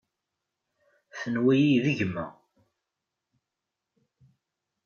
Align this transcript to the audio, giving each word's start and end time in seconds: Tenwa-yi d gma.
Tenwa-yi 1.19 1.75
d 1.83 1.85
gma. 1.97 2.25